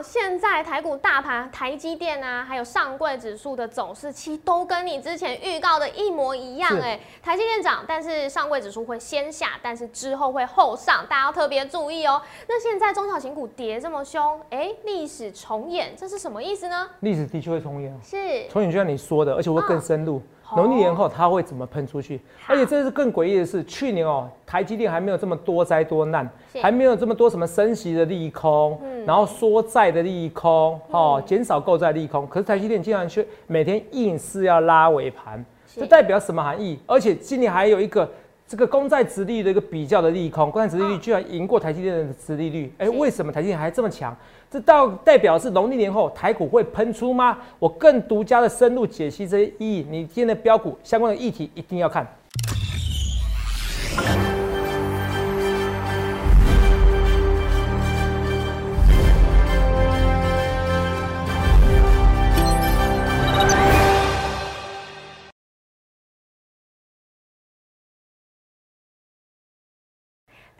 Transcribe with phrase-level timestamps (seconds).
[0.00, 6.70] 长，现在台股大盘、台积电啊，还有上柜指数的走势，其实都跟你之前预告的一模一样。
[6.70, 12.20] 是哎，台积电涨，但是上柜指数会先下，但是之后会后上，大家要特别注意哦。
[12.48, 16.88] 那现在中小型股跌这么凶，哎，历史重演，这是什么意思呢？
[17.00, 18.16] 历史的确会重演哦，是
[18.48, 20.22] 重演就像你说的，而且会更深入。
[20.56, 22.20] 农历年后它会怎么喷出去？
[22.46, 32.26] 而且这是更诡异的是，去年哦，台积电还没有这么多灾多难，是还没有这么多什么升息的利空，嗯然后缩债的利空，哦，减少购债利空。
[32.26, 36.78] 可是台积电竟然却每天硬是要拉尾盘，是这代表什么含义？
[36.86, 38.08] 而且今年还有一个。
[38.50, 44.12] 这个公债值利率的一个比较的利空，公债值利率居然赢过台积电的值利率，哎、是为什么台积电还这么强？
[44.50, 47.38] 这到代表是农历年后台股会喷出吗？
[47.60, 52.04] 我更独家的深入解析这些意义，你今天的标股相关的议题一定要看。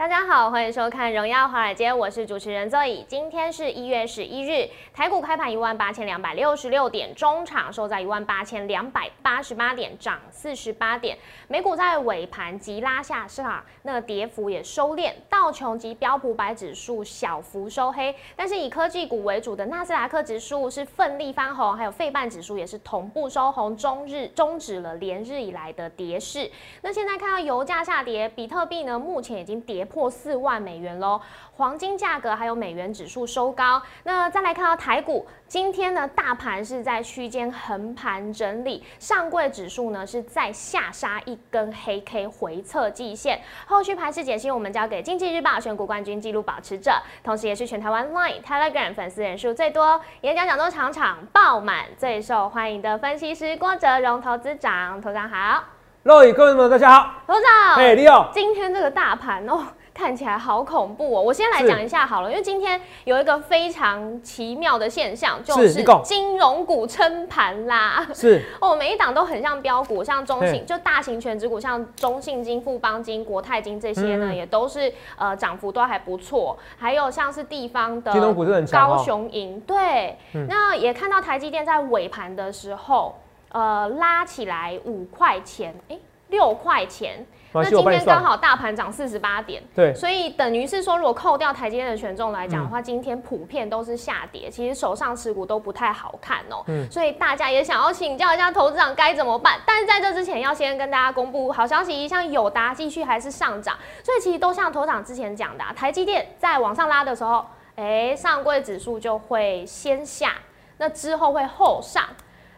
[0.01, 3.05] 大家好，欢迎收看《荣耀华尔街》，我是主持人 Zoe。
[3.07, 11.19] 今天是一月十一日，台股开盘一万八千两百六十六点，中场收在一万八千两百八十八点，涨四十八点。
[11.49, 26.51] 美股在尾盘急拉下市场，那跌幅也收敛，道琼及标普百指数小幅收黑，但是以科技股为主的纳斯达克指数是奋力翻红，还有费半指数也是同步收红，终日终止了连日以来的跌势。
[26.81, 31.21] 那现在看到油价下跌，比特币呢目前已经跌破四万美元喽，
[31.57, 33.83] 黄金价格还有美元指数收高。
[34.05, 43.41] 那再来看到台股，今天呢大盘是在区间横盘整理，上柜指数呢是在下杀一根黑 K 回测季线。
[43.67, 46.93] 后续盘势解析我们交给经济日报选股冠军纪录保持者，
[47.25, 55.65] 同时也是全台湾 Line、Telegram 粉丝人数最多、演讲讲座场场爆满、最受欢迎的分析师郭哲荣投资长，投长好，
[56.05, 61.23] 各位各位们，大家好，头长，哎，你好，今天这个大盘哦，看起来好恐怖哦。
[61.23, 68.07] 我先来是讲一下好了，因为今天有一个非常奇妙的现象，就是金融股撑盘啦。
[68.15, 76.57] 是 哦，每一档都很像标股，像中信就大型全指股，像中信金、富邦金、国泰金这些呢，嗯也都是呃涨幅都还不错。
[76.79, 83.17] 还有像是地方的金融股是很高雄银，对，嗯那也看到台积电在尾盘的时候，
[83.51, 87.27] 呃，拉起来五块钱，哎、六块钱。
[87.53, 99.59] 那今天刚，好大盘涨四十八点，对，所以等于是说，如果扣掉台积电的权重来讲的嗯话，今天普遍都是下跌，其实手上持股都不太好看哦、嗯所以大家也想要请教一下投资长该怎么办。
[99.67, 107.45] 但是在这之前，要先跟大家公布好消息，像友达继续还是上涨，所以其实都像头长之前讲的、啊，台积电在往上拉的时候，
[107.75, 110.35] 哎、上柜指数就会先下，
[110.79, 112.05] 那之后会后上。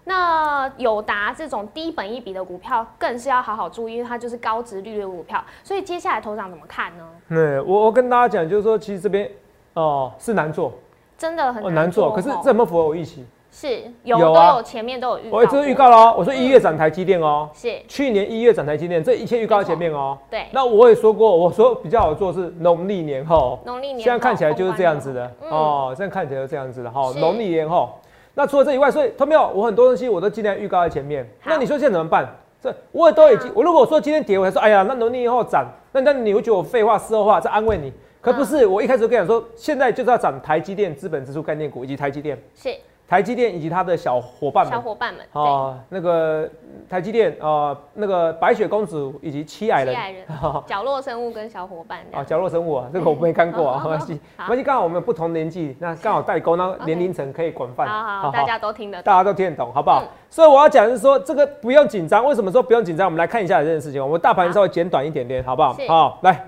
[0.04, 5.42] 那友达这种低本一比的股票，更是要好好注意，因为它就是高值率的股票。
[5.62, 7.08] 所以接下来头长怎么看呢？
[7.28, 9.30] 嗯，我我跟大家讲，就是说，其实这边
[9.74, 10.72] 哦是难做，
[11.16, 13.24] 真的很哦难做，哦可是这有没有符合我预期？
[13.54, 20.16] 是有有啊都有前面都有预告过，我这是预告喽，我说一月涨台积电哦，是去年一月涨台积电，这一切预告在前面哦。
[20.30, 27.12] 对那我也说过，我说比较好做是农历年后，农历年后，现在看起来就是这样子的嗯哦，现在看起来就是这样子的哈。
[27.12, 27.90] 是农历年后，
[28.34, 31.28] 那除了这以外，所以他没有，我很多东西我都尽量预告在前面。
[31.44, 32.26] 那你说现在怎么办？
[32.62, 37.92] 这我也都已经嗯，我如果说今天跌，我还说哎呀，那农历以后涨，那那你会觉得我废话、事后话在安慰你？
[38.20, 42.72] 可不嗯是，我一开始就跟你讲说，现在就是要涨台积电、资本支出概念股以及台积电、是
[43.12, 44.80] 台积电以及它的小伙伴们小。
[44.80, 46.48] 伙伴们，对，哦，那个
[46.88, 50.24] 台积电，呃，那个白雪公主以及七矮人七，矮 人
[50.66, 60.08] 角落生物跟小伙伴这啊，样，角落生物啊，这个我没看过啊， 好 没关系，好没关系，刚好我们不同年纪，那刚好代沟，那年龄层可以广泛，好好，大家都听得懂，大家都听得懂，好不好嗯？
[60.30, 62.24] 所以我要讲的是说，这个不用紧张。
[62.24, 63.06] 为什么说不用紧张？
[63.06, 64.02] 我们来看一下这件事情。
[64.02, 65.86] 我们大盘稍微简短一点点，好不好是？
[65.86, 66.46] 好，来，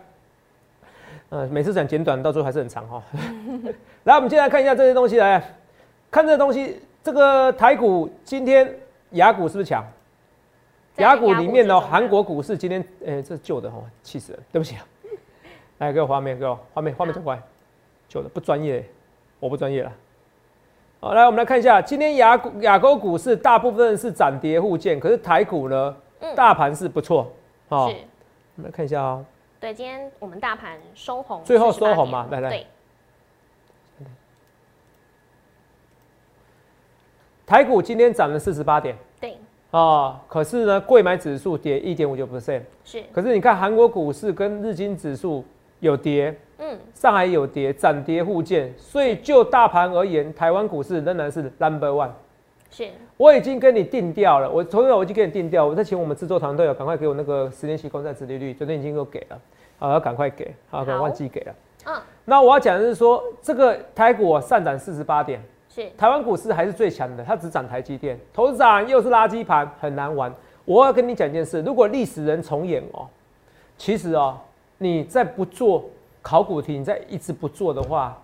[1.28, 3.02] 呃，每次讲简短，到最后还是很长哈。
[4.04, 5.42] 来，我们接下来看一下这些东西，来
[6.14, 6.80] 看这些东西。
[7.02, 8.74] 这个台股今天
[9.10, 9.84] 雅股是不是强？
[10.94, 14.86] 在雅股里面呢，之中韩国股市今天，哎、这是旧的哦，气死了，对不起啊。
[15.78, 17.42] 来，给我画面，给我画面，画面转过来，
[18.08, 18.82] 旧的不专业，
[19.38, 19.92] 我不专业了。
[21.00, 27.30] 好，来我们来看一下，今天雅股亚洲股市大部分是涨跌互见，可是台股呢，嗯大盘是不错。
[27.68, 27.96] 好、是，
[28.56, 29.22] 我们来看一下啊、
[29.60, 32.66] 对，今天我们大盘收红，最后收红嘛点来来对，
[37.46, 38.96] 台股今天涨了四十八点。
[39.20, 39.36] 对，
[39.70, 42.26] 啊，可是呢，贵买指数跌一点五九。
[42.26, 45.44] percent，是，可是你看韩国股市跟日经指数
[45.80, 52.10] 有跌，嗯，上海有跌，涨跌互见，所以就大盘而言，台湾股市仍然是 number one。
[52.70, 52.88] 是。
[53.16, 59.40] 我已经跟你定调了，我昨天我已经跟你定调，我在请我们制作团队啊，赶快给我那个十年期公债殖利率，昨天已经给我给了，
[59.78, 61.54] 好，要赶快给，好，赶快忘记给了。
[61.86, 61.94] 嗯，
[62.24, 65.40] 那我要讲的是说，这个台股啊上涨四十八点，
[65.74, 70.32] 是台湾股市还是最强的，它只涨台积电，投资涨又是垃圾盘，很难玩。
[70.64, 73.06] 我要跟你讲一件事，如果历史人重演哦，
[73.76, 74.38] 其实哦，
[74.78, 75.84] 你再不做
[76.22, 78.16] 考古题，你再一直不做的话，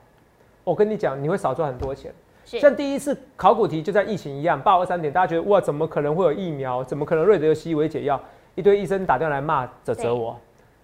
[0.63, 2.13] 我跟你讲，你会少赚很多钱。
[2.45, 6.85] 像第一次考古题就在疫情一样，八二三点，大家觉得哇，怎么可能会有疫苗？
[6.85, 8.21] 怎么可能瑞德有西维解药？
[8.55, 10.37] 一堆医生打电话来骂泽泽我，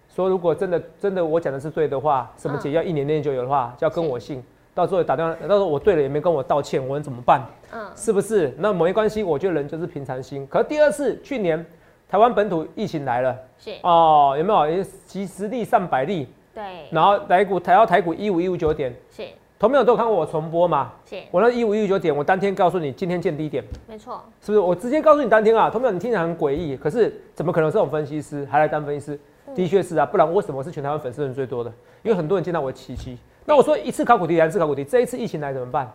[0.09, 4.43] 说如果真的真的我讲的是对的话，什么解药一年内就有的话，就要跟我姓。
[4.77, 7.41] 到时候打电话，到时候我对了也没跟我道歉，我能怎么办？
[7.73, 8.55] 嗯是不是？
[8.59, 10.47] 那没关系，我觉得人就是平常心。
[10.49, 11.65] 可是第二次去年
[12.07, 14.77] 台湾本土疫情来了是哦，有没有？
[14.77, 19.23] 也几十例上百例，对然后台股台到台股一五一五九点，是
[19.59, 20.93] 同朋友都有看过我重播嘛？
[21.09, 23.65] 是我那一五一五九点，我当天告诉你今天见低点。
[23.89, 24.59] 没错是不是？
[24.59, 29.19] 我直接告诉你当天啊，同学们，你听起来很诡异，可是怎么可能这种分析师还来当分析师？
[29.55, 31.73] 的确是啊，不然为什么我是全台湾粉丝人最多的？
[32.03, 33.17] 因为很多人见到我的奇迹。
[33.47, 35.91] 那我说一次考古题，两次考古题，这一次疫情来怎么办？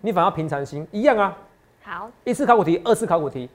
[0.00, 1.36] 你反而平常心一样啊，
[1.82, 3.48] 好一次考古题，二次考古题，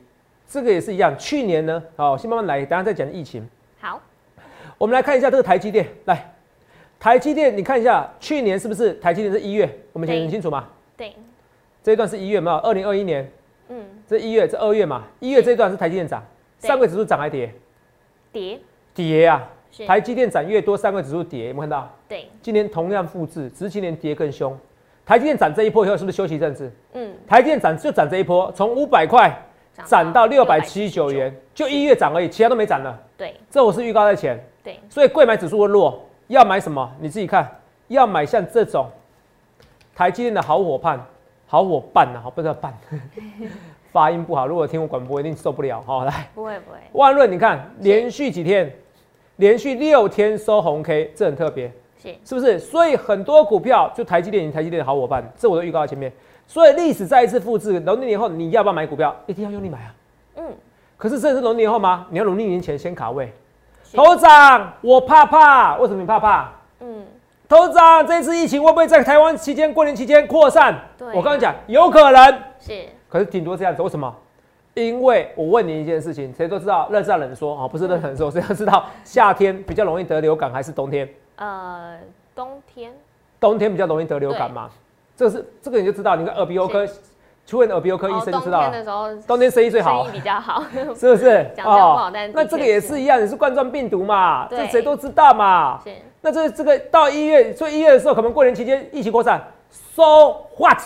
[0.48, 1.18] 这个也是一样。
[1.18, 3.46] 去年呢，好，先慢慢来，等下再讲疫情。
[3.80, 4.00] 好
[4.78, 6.34] 我们来看一下这个台积电，来，
[7.00, 9.68] 台积电，你看一下，去年是不是台积电是一月？
[9.92, 10.68] 我们讲得很清楚嘛？
[10.96, 11.16] 对
[11.84, 12.62] 这一段是一月嘛？
[12.64, 13.30] 二零二一年
[13.70, 15.04] 嗯这一月，这二月嘛？
[15.20, 16.24] 一月这一段是台积电涨，
[16.62, 17.52] 对上个指数涨还跌？
[18.32, 18.60] 跌
[18.94, 19.50] 跌啊！
[19.72, 21.90] 是台积电涨越多，上柜指数跌，有没有看到？
[22.08, 24.58] 对今年同样复制，只是今年跌更凶。
[25.06, 26.72] 台积电涨这一波以后，是不是休息一阵子？
[26.94, 29.36] 嗯台积电涨就涨这一波，从五百块
[29.86, 32.98] 涨到六百七十九元，就一月涨而已，其他都没涨了。
[33.18, 36.90] 对这我是预告在前，对所以贵买指数会弱，要买什么？
[37.00, 37.50] 你自己看，
[37.88, 38.90] 要买像这种
[39.96, 41.04] 台积电的好伙伴、
[41.48, 42.74] 好伙伴啊，好不知道伴，
[43.92, 45.82] 发音不好，如果听我广播一定受不了。
[45.86, 46.30] 好，来。
[46.36, 48.72] 不会不会万润，你看连续几天，
[49.42, 51.66] 连续六天收红 K，这很特别，
[52.00, 52.60] 是是不是？
[52.60, 56.14] 所以很多股票就台积电，台积电的好伙伴，这我都预告在前面。
[56.46, 59.16] 所以历史再一次复制，农历年后你要不要买股票？
[59.26, 59.96] 一定要用力买啊！
[60.36, 60.44] 嗯
[60.96, 62.06] 可是这是农历年后吗？
[62.12, 63.34] 你要农历年前先卡位。
[63.84, 66.52] 是头长，我怕怕，为什么你怕怕？
[66.80, 67.04] 嗯
[67.50, 70.80] 头长，这次疫情会不会在台湾期间过年期间扩散？
[71.00, 74.16] 对啊我刚刚讲有可能，是可是顶多这样子，为什么？
[74.86, 81.08] 因为我问你一件事情，谁都知道，热胀冷缩啊，不是热胀冷缩，谁都知道夏天比较容易得流感还是冬天？
[81.38, 81.98] 呃
[82.36, 82.94] 冬天
[83.40, 84.70] 冬天比较容易得流感嘛？
[85.16, 86.86] 这个是这个你就知道，你看耳鼻喉科，
[87.46, 90.64] 去问耳鼻喉科医生就知道冬天的时候冬天生意最好生意，比较好
[90.96, 91.50] 是不是？
[91.56, 95.80] 讲不好但的那这个也是一样，也是冠状病毒嘛，对这谁都知道嘛。
[95.84, 95.92] 是
[96.22, 100.80] 那这这个到一月，所以一月的时候，可能过年期间疫情扩散，so what？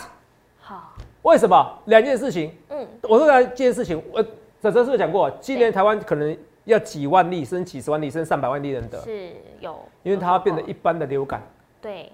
[1.26, 1.78] 好为什么？
[1.86, 4.22] 两件事情，嗯我说两件事情，我
[4.60, 6.36] 哲哲是不是讲过，今年台湾可能
[6.66, 11.42] 要几万例，甚至几十万例，甚至上百万例人得，是有因为它要变得一般的流感，
[11.82, 12.12] 对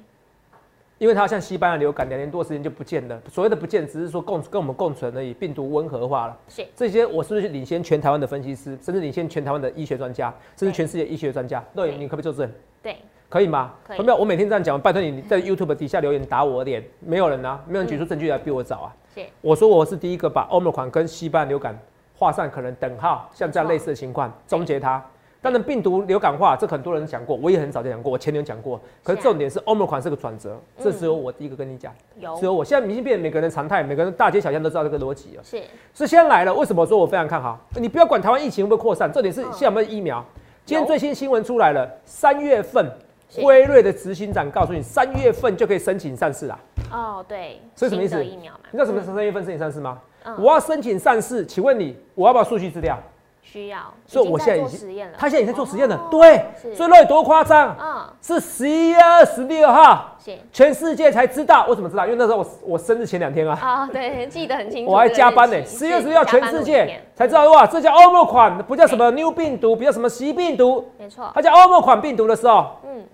[0.96, 3.20] 因为它像西班牙流感，两年多时间就不见了。
[3.28, 6.38] 所谓的不见，只是说共跟我们共存而已，病毒温和化了。
[6.48, 11.62] 是这些我是不是领先全台湾的分析师，甚至领先全台湾的医学专家，甚至全世界医学专家？
[11.74, 12.50] 对，对你可不可以作证？
[12.82, 12.96] 对
[13.28, 13.74] 可以吗？
[13.86, 14.16] 可以有没有？
[14.16, 18.96] 我每天这样讲，拜托你在 YouTube 底下留言打我的脸，没有人啊，没有人举出证据来逼我找啊。
[19.14, 21.78] 是我说我是第一个把欧盟款跟西班牙流感
[22.16, 25.02] 画上可能等号，像这样类似的情况，终结它。
[25.40, 28.80] 当然，病毒流感化，这很多人讲过，我也很早就讲过，我前年讲过。
[29.02, 35.42] 可是重点是欧盟款是个转折，这嗯只有我第一个跟你讲，有只有我现在已经变成每个人的常态，每个人大街小巷都知道这个逻辑了。
[35.42, 35.60] 是
[35.92, 37.58] 所以现在来了，为什么说我非常看好？
[37.74, 40.24] 你不要管台湾疫情会不会扩散，重点是嗯现在有没有疫苗。
[40.64, 42.88] 今天最新新闻出来了，三月份
[43.28, 46.56] 是辉瑞的执行长告诉你，三月份就可以申请上市啦。
[46.92, 49.98] 哦对，所以什么意思疫苗嘛，你知道什么是三月份申请上市吗？
[50.24, 52.96] 嗯我要申请上市，请问你我要不要数据资料？
[53.44, 56.46] 需要，所以我现在已经做实验了，他现在已经在做实验了，哦对，
[56.76, 57.76] 所以那有多夸张？
[57.78, 60.16] 嗯是十一月二十六号，
[60.52, 61.66] 全世界才知道。
[61.68, 62.04] 我怎么知道？
[62.04, 65.64] 因为那时候我我生日前两天啊，啊对，记得很清楚，我还加班呢。
[65.66, 73.04] 十一月十六号全世界才知道哇，这叫欧盟款，不叫什么 new 病毒，不叫什么习病毒，没错，它叫欧盟款病毒的时候，嗯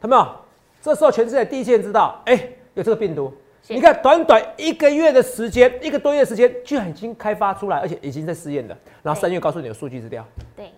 [0.00, 0.34] 看到没有？
[0.80, 2.40] 这时候全世界第一件知道，哎、
[2.74, 3.32] 有这个病毒。
[3.68, 8.76] 你看，短短一个月的时间，一个多月的时间，居然已经开发出来，而且已经在试验了。
[9.02, 10.24] 然后三月告诉你有数据资料，
[10.56, 10.72] 对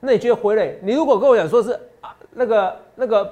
[0.00, 0.78] 那你觉得辉瑞？
[0.82, 3.24] 你如果跟我讲说是啊那个那个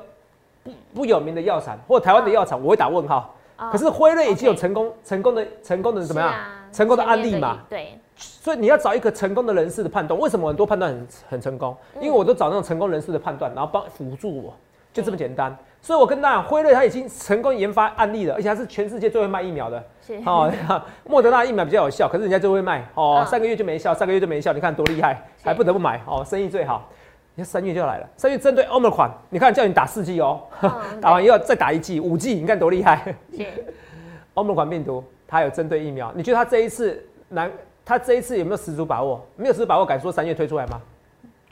[0.63, 3.35] 不不有名的药厂或台湾的药厂，我会打问号。
[3.57, 6.31] 啊可是辉瑞已经有成功成功的成功的怎么样？
[6.31, 7.61] 啊成功的案例嘛？
[7.69, 10.19] 对所以你要找一个成功的人士的判断。
[10.19, 11.75] 为什么很多判断很很成功？
[11.97, 14.55] 因为我都找那种成功人士的判断，然后帮辅助我，
[14.93, 15.57] 就这么简单。
[15.83, 19.85] 所以我跟大家讲，辉瑞它已经成功研发案例了，而且它是全世界最会卖疫苗的。
[20.07, 20.51] 是哦，
[21.05, 26.89] 莫德纳疫苗比较有效，可是人家就会卖哦，嗯三个月就没效，三个月就没效，你看多厉害，还不得不买哦，生意最好。
[27.35, 30.71] 你看三月就要来了，三月针对 Omicron，你看叫你打四剂哦，嗯
[31.03, 33.15] 打完以后再打一剂，五剂，你看多厉害。
[33.35, 33.45] 是
[34.35, 37.51] Omicron 病毒它有针对疫苗，你觉得它这一次难？
[37.85, 39.21] 它这一次有没有十足把握？
[39.35, 40.81] 没有十足把握，敢说三月推出来吗？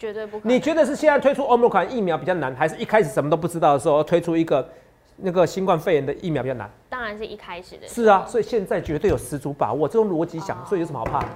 [0.00, 0.56] 绝对不可能。
[0.56, 4.66] 你觉得是现在推出 Omicron 疫苗比较难，还是一开始什么都不知道的时候推出一个
[5.18, 6.68] 那个新冠肺炎的疫苗比较难？
[6.88, 11.28] 当然是一开始的是啊，所以现在绝对有十足把握，这种逻辑想哦，所以有什么好怕的？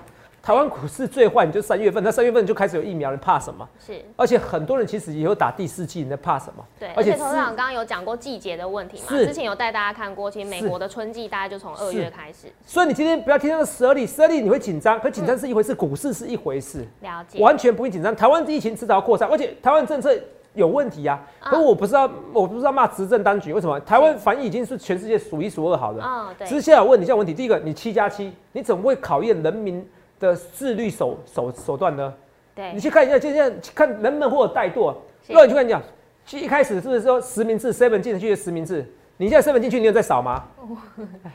[0.44, 3.66] 台湾股市最坏，你就三月份，那三月份就开始有疫苗，你怕什么？
[3.78, 6.62] 是而且很多人其实也有打第四季，你在怕什么？
[6.78, 18.14] 对，而且是而且投事长刚刚有讲过季节的问题嘛，之前有带大家看过，其实美是国的春季大概就从二月开始所以你今天不要听那个十二例，十二例你会紧张，可紧张是一回事，股市是一回事，了解，完全不会紧张。
[18.14, 20.14] 台湾疫情迟早要扩散，而且台湾政策
[20.52, 21.18] 有问题啊。
[21.40, 22.02] 啊可我不知道，
[22.34, 23.80] 我不知道骂执政当局为什么？
[23.80, 27.32] 台湾防疫已经是全世界数一数二好的，嗯，对只是，现在有问你，现在问题。
[27.32, 29.86] 第一个，你七加七，你怎么会考验人民
[30.20, 32.12] 的自律手手手段呢？
[32.54, 34.94] 对你，去看一下，就现在看人们或者怠惰。
[35.26, 35.82] 是那你去看讲，
[36.24, 38.88] 其实一开始是不是说实名制，seven 进去的实名制？
[39.16, 40.44] 你现在 seven 进去，你有在扫吗？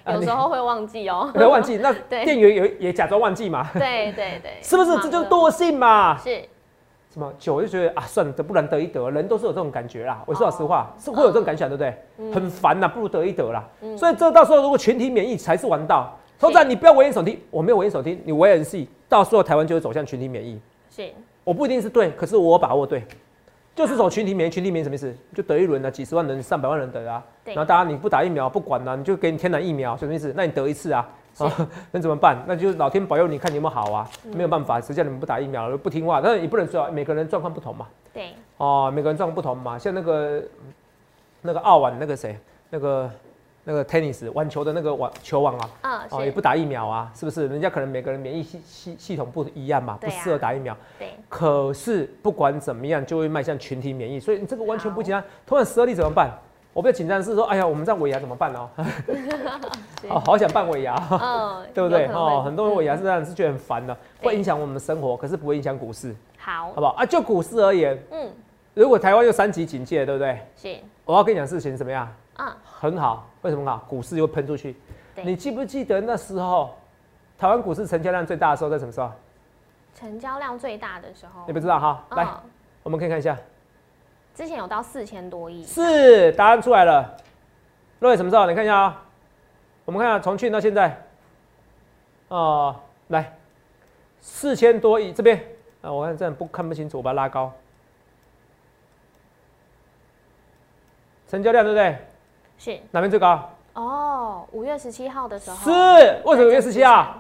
[0.04, 1.34] 啊有时候会忘记哦你。
[1.40, 4.98] 不要忘记，那 对店员也也假装忘记嘛，对对对， 是不是？
[5.00, 6.18] 这就惰性嘛。
[6.18, 6.42] 是
[7.12, 10.22] 什么久就觉得啊，算了，得不然得一得，人都是有这种感觉啦。
[10.28, 11.94] 我说老实话，哦是会有这种感想，对不对？
[12.20, 13.68] 嗯很烦呐，不如得一得啦。
[13.98, 16.16] 所以这到时候如果全体免疫才是王道。
[16.40, 20.60] 通常你不要危言耸听，我没有危言耸听，你危言细，到时候台湾就会走向群体免疫。
[20.90, 21.12] 是，
[21.44, 23.04] 我不一定是对，可是我把握对，
[23.76, 25.14] 就是走群体免疫，群体免疫什么意思？
[25.36, 27.54] 就得一轮啊，几十万人、上百万人得啊，对。
[27.54, 30.34] 然后大家你不打疫苗不管了、你就给你天然疫苗，什么意思？
[30.34, 31.06] 那你得一次啊，
[31.92, 32.42] 那怎么办？
[32.48, 34.36] 那就老天保佑你看你有没有好啊，嗯。
[34.38, 40.42] 没有办法，谁叫你们不打疫苗，不听话，但是也不能说每个人状况不同嘛，对，哦，每个人状况不同嘛，像那个
[41.42, 42.38] 那个澳网那个谁，
[42.70, 43.10] 那个
[43.70, 47.48] 那个 tennis 网球的那个网球网啊，嗯，哦，也，不打疫苗啊，是不是？
[47.50, 50.76] 人家可能每个人免疫系系系统不一样嘛，不适合打疫苗。
[50.98, 55.24] 对，可是不管怎么样，就会迈向群体免疫，所以你这个完全不紧张。
[55.46, 56.32] 突然十二例怎么办？
[56.74, 58.68] 我比较紧张的是说，哎呀，我们这样尾牙怎么办哦？
[60.10, 62.08] 哦，好想办尾牙，嗯， 对不对？
[62.08, 66.94] 哦，很多人尾牙是这样，是觉得很烦的，对会影响我们的生活，可是不会影响股市，好好，不好？
[66.94, 68.32] 啊，就股市而言，嗯，
[68.74, 70.40] 如果台湾有三级警戒，对不对？
[70.56, 72.12] 是，我要跟你讲事情怎么样？
[72.40, 73.84] 嗯，很好，为什么好？
[73.88, 74.76] 股市又喷出去。
[75.14, 76.74] 对你记不记得那时候
[77.38, 79.12] 台湾股市成交量最大的时候在什么时候？
[79.94, 82.06] 成交量最大的时候，你不知道哈？
[82.12, 82.50] 来，嗯，
[82.84, 83.38] 我们可以看一下。
[84.34, 87.18] 之前有到四千多亿，是，答案出来了。
[88.00, 88.46] 各位什么时候？
[88.46, 89.04] 你看一下啊、
[89.84, 91.06] 我们看下从去年到现在，
[92.30, 92.74] 哦、
[93.08, 93.36] 来，
[94.22, 95.44] 四千多亿这边
[95.82, 97.52] 啊，我看这样不看不清楚，我把它拉高。
[101.28, 101.98] 成交量对不对？
[102.60, 103.50] 是，哪边最高？
[103.74, 105.72] 哦，五月十七号的时候，是，
[106.26, 107.16] 为什么五月十七号？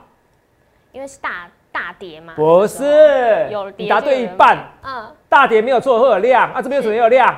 [0.92, 6.52] 因为是大大跌嘛，不是，有答对一半，嗯，大跌没有错，会有量。
[6.52, 7.34] 啊，这边有什么有量？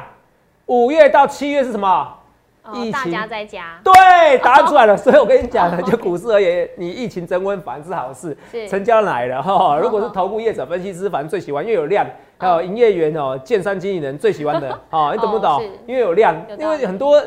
[0.66, 2.18] 五月到七月是什么？
[2.64, 4.96] 哦疫情大家在家，对，答案出来了。
[4.98, 8.38] 所以我跟你讲了，哦就股市而言，你疫情升温反而是好事，
[8.70, 9.80] 成交来了哈。
[9.80, 12.06] 如果是头部业者、分析师，反正最喜欢，因为有量，
[12.38, 15.60] 还有营业员哦、建商经理人最喜欢的哦，你懂不懂？
[15.88, 17.20] 因为有量，因为很多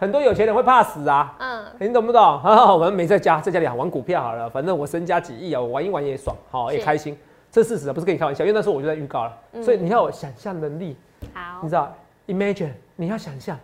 [0.00, 1.36] 很多有钱人会怕死啊。
[1.38, 2.40] 嗯，你懂不懂？
[2.40, 7.14] 哈， 我们没在家，在家里玩股票好了，反正我身家几亿啊，我玩一玩也爽，好也是开心。
[7.52, 9.62] 这事实啊，不是跟你开玩笑，因为那时候我就在预告了，嗯。
[9.62, 10.96] 所以你要有想象能力，
[11.34, 11.60] 好。
[11.62, 11.94] 你，知道
[12.28, 13.58] ，imagine，你要想象，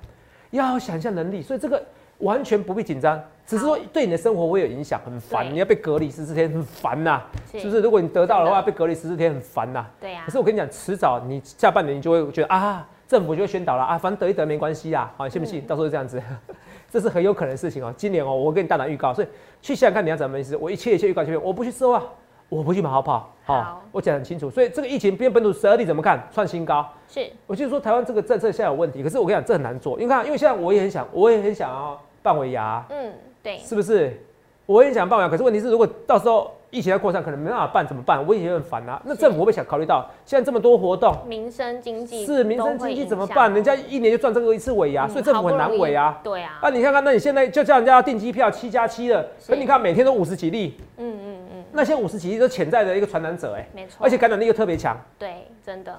[0.50, 1.82] 要有想象能力，所以这个
[2.18, 7.60] 完全不必紧张，只是说对你的生活会有影响，很烦，你要被隔离十四天，很烦呐、是。
[7.60, 7.80] 是不是？
[7.80, 8.66] 如果你得到的话，的。
[8.66, 15.60] 被隔离十四天很烦呐、对呀可，是我跟你讲，迟早你下半年你就会觉得啊，政府就会宣导了啊，反正得一得没关系啊，好，信不信？
[15.60, 16.22] 嗯到时候就这样子，
[16.90, 17.92] 这是很有可能的事情哦。
[17.96, 19.28] 今年哦，我跟你大胆预告，所以
[19.62, 20.56] 去想想看你要怎么意思。
[20.56, 22.02] 我一切一切预告前面，我不去收啊，
[22.48, 24.50] 我不去马后炮，好、好我讲得很清楚。
[24.50, 26.28] 所以这个疫情变本土十二例怎么看？
[26.32, 26.86] 创新高。
[27.08, 34.20] 是我就是说台湾这个政策现在有问题，可是我跟你讲，这很难做，因为看，因为现在我也很想，我也很想要办尾牙，嗯，对，是不是？
[34.66, 38.24] 我也想办尾牙，可是问题是，如果到时候疫情在扩散，可能没办法办，怎么办？
[38.26, 39.00] 我也很烦啊。
[39.06, 43.50] 那政府会不会想考虑到，现在这么多活动，民生经济是民生经济怎么办？
[43.54, 46.20] 人家一年就赚这个一次尾牙，嗯所以政府很难尾啊。
[46.22, 49.50] 对啊，啊，你看看，那你现在就叫人家要订机票七加七了，是。
[49.50, 54.94] 可你看每天都五十几例，嗯嗯嗯，那些五十几例都潜在的一个传染者，哎，没错，而且感染力又特别强。
[55.18, 55.98] 对，真的，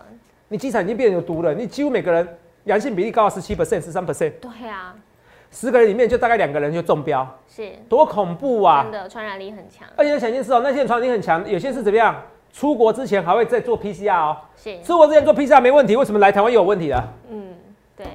[0.50, 2.28] 你机场已经变成有毒了，你几乎每个人
[2.66, 4.06] 阳性比例高到十七 percent、十三。
[4.06, 4.94] percent，对啊，
[5.52, 8.92] 十个人里面就大概两个人就中标，是多恐怖啊真！
[8.92, 12.16] 的传染力很强，而且你想一件事哦，那些人传染力很强，有些是怎么样？
[12.54, 17.14] 出国之前还会再做 PCR 哦，是，出国之前做 PCR 没问题，为什么来台湾又有问题了？
[17.30, 17.54] 嗯，
[17.96, 18.06] 对，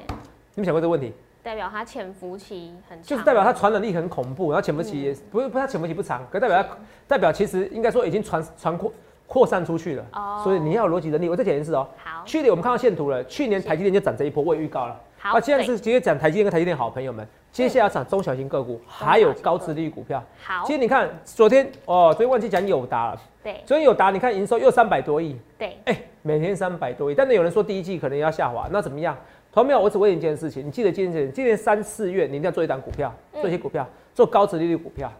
[0.54, 1.12] 你们想过这个问题？
[1.42, 6.76] 代表它潜伏期很长，就是代表它传染力很恐怖，然后潜伏期也不是不是它潜伏期不长，可代表它
[7.08, 8.92] 代表其实应该说已经传传扩
[9.26, 10.04] 扩散出去了。
[10.12, 11.28] 哦所以你要有逻辑能力。
[11.28, 15.00] 我再讲一次哦，好，去年我们看到线图了，去年台积电就涨这一波，我也预告了。
[15.22, 20.20] 好啊，现在是直接讲台积电跟台积电好朋友们，接下来要涨中小型个股，还有高值利率股票。
[20.42, 29.16] 好其，实你看昨天哦，昨天忘记讲友达了，对昨天友达你看营收又三百多亿，对，哎、每天三百多亿，但是有人说第一季可能要下滑，那怎么样？
[29.52, 29.78] 同没有？
[29.78, 35.12] 我只问你一件事情，你记得今年今年三四月你一定要做一档股票，做一些股票，做高值利率股票。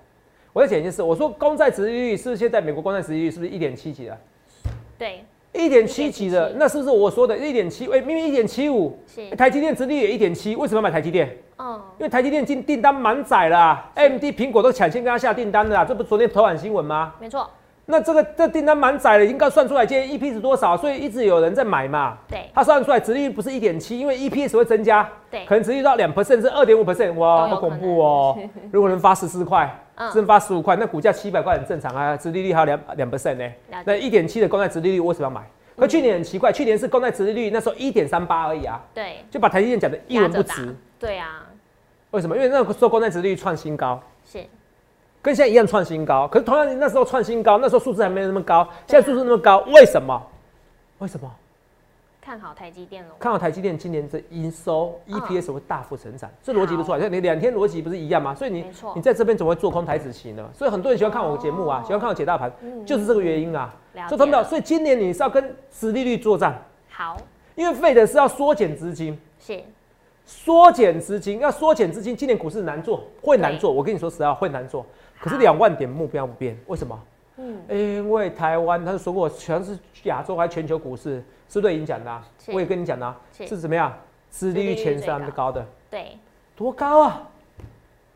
[0.52, 4.18] 我要讲一件事，我说公债值利率是不是现在美国公债值利率是不是一点七几啊？
[4.98, 7.86] 对，一点七几的那是不是我说的一点七？
[7.86, 8.98] 哎，明明一点七五，
[9.36, 11.28] 台积电殖利率也一点七，为什么要买台积电？
[11.58, 17.12] 哦，因为台积电订订单满载了啊，AMD、苹果都抢先跟他下订单了啦，这不昨天头版新闻吗？
[17.20, 17.48] 没错，
[17.84, 22.16] 那这个这订单满载了，已经告算出来今天 EP 是多少，所以一直有人在买嘛。
[22.26, 28.38] 对，他算出来殖利率不是一点七，因为 EPS 会增加，对可能殖利率到两 percent 是二点五 percent，哇，好恐怖哦！
[28.72, 29.70] 如果能发十四块，
[30.08, 33.52] 嗯真发十五块，那股价七百块很正常啊，殖利率还有两两 percent 呢。
[33.84, 35.42] 那一点七的公债殖利率为什么要买？
[35.76, 40.72] 可去年很奇怪，去年是公债殖利率那时候一点三八而已啊，对，就把台积电讲的一文不值打。
[41.00, 41.46] 对啊，
[42.10, 42.36] 为什么？
[42.36, 44.44] 因为那个时候公债殖利率创新高，是，
[45.22, 46.28] 跟现在一样创新高。
[46.28, 50.22] 可是同样那时候创新高，那时候数字还没有那么高，现在数字那么高，为什么？
[50.98, 51.28] 为什么？
[52.24, 57.08] 看好台积电了，看好台积电今年的营收嗯 EPS 会大幅成长，这逻辑不出来。
[57.08, 58.32] 你两天逻辑不是一样吗？
[58.32, 58.64] 所以你
[58.94, 60.48] 你在这边怎么会做空台子期呢？
[60.54, 63.74] 所以很多人喜欢看我节目啊，哦喜欢看我解大盘，嗯就是这个原因啊。
[63.94, 64.38] 了所以同没有？
[64.38, 67.16] 解了，所以今年你是要跟殖利率作战，好，
[67.56, 69.60] 因为费的是要缩减资金，是，
[70.24, 73.72] 缩减资金要缩减资金，今年股市难做，会难做。
[73.72, 74.86] 我跟你说实话，会难做。
[75.18, 76.96] 可是好两万点目标不变，为什么？
[77.38, 82.24] 嗯，因为台湾他说过，全是亚洲还全球股市，是对影响的、啊？
[82.48, 83.92] 我也跟你讲的、啊，是是怎么样？
[84.30, 86.16] 殖利率前三的高的，对，
[86.56, 87.28] 多高啊？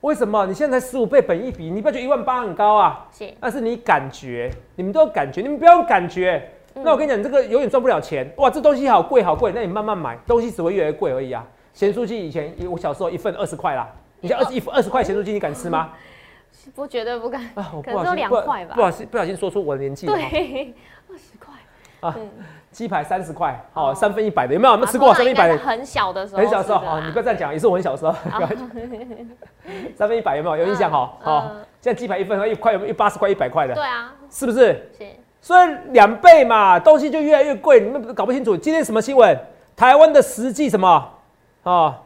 [0.00, 0.47] 为什么？
[0.47, 3.07] 你现在才十五倍本一比，你不要觉得一万八很高啊？
[3.12, 6.50] 是，但是你感觉，你们都有感觉，你们不要用感觉。
[6.75, 8.30] 嗯那我跟你讲，你这个永远赚不了钱。
[8.37, 11.47] 哇，这东西好贵好贵，那你慢慢买，东西只会越来越贵而已啊。
[11.73, 15.93] 咸酥鸡以前我小时候一份二十块啦，你像二十一份二十块咸酥鸡，你敢吃吗？
[16.75, 20.15] 不绝对不敢，啊，我不小心不两块吧不好心不小心说出我的年纪了。
[20.15, 20.75] 对，
[21.08, 21.54] 二十块，
[22.00, 22.28] 啊嗯，
[22.71, 24.75] 鸡排三十块，哦，哦三分一百的，有没有？
[24.75, 25.56] 有没吃过三分一百的？
[25.59, 28.15] 很小的时候，很小时候，吃的啦哦，你不要这样讲，也是我很小时候。
[29.97, 30.56] 三分一百有没有？
[30.56, 31.13] 有印象哈？
[31.25, 32.95] 嗯哦嗯，现在鸡排一份一块有没有？
[32.95, 34.91] 八十块、一百块的，对啊，是不是？
[34.99, 35.06] 是，
[35.41, 38.56] 所以两倍嘛，东西就越来越贵，你们搞不清楚。
[38.56, 39.39] 今天什么新闻？
[39.75, 41.11] 台湾的实际什么
[41.65, 42.02] 啊？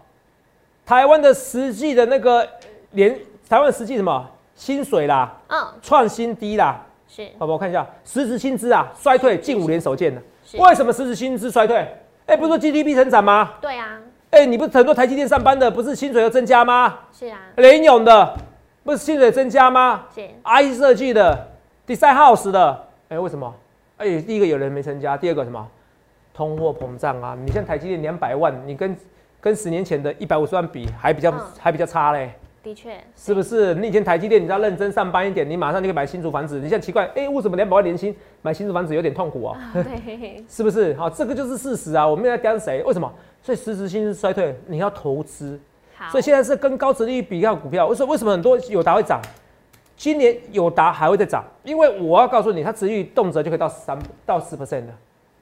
[0.86, 2.46] 台湾的实际的那个
[2.92, 3.16] 连
[3.48, 7.54] 台湾的实际什么薪水啦，嗯，创新低啦，是，好不好？
[7.54, 10.22] 我看一下，实质薪资啊，衰退近五年首见的。
[10.44, 11.84] 是，为什么实质薪资衰退？
[12.26, 13.54] 哎、不是说 GDP 成长吗？
[13.60, 17.00] 对啊，哎、你不是很多台积电上班的，不是薪水要增加吗？
[17.12, 18.36] 是啊，联咏的，
[18.84, 21.48] 不是薪水增加吗是，？I 设计的
[21.84, 23.52] ，Design House 的，哎、为什么？
[23.96, 25.66] 哎、第一个有人没增加，第二个什么？
[26.32, 27.36] 通货膨胀啊！
[27.44, 28.96] 你像台积电两百万，你跟
[29.40, 33.74] 跟十年前的一百五十万比，还比较、嗯还比较差嘞，的确，是不是？
[33.74, 36.56] 你以前台积电，你只要认真上班一点，你马上就可以买新竹房子。
[36.56, 40.92] 你现在奇怪，哎、为什么两百万年薪买新竹房子有点痛苦哦、啊 对，是不是？
[40.94, 42.06] 好，这个就是事实啊！
[42.06, 42.82] 我们在讲谁？
[42.82, 43.10] 为什么？
[43.42, 45.58] 所以实质薪资衰退，你要投资。
[46.10, 47.86] 所以现在是跟高值利率比较股票。
[47.86, 49.20] 为什么为什么很多友达会涨？
[49.96, 54.94] 今年友达还会再涨，因为我要告诉你，它值率动辄就可以到三到十 percent 的，